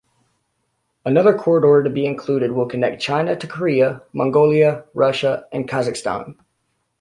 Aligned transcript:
Another 1.05 1.31
corridor 1.37 1.83
to 1.83 1.89
be 1.93 2.07
included 2.07 2.53
will 2.53 2.65
connect 2.65 3.03
China 3.03 3.35
to 3.35 3.45
Korea, 3.45 4.01
Mongolia, 4.13 4.83
Russia 4.95 5.45
and 5.51 5.69
Kazakhstan. 5.69 6.37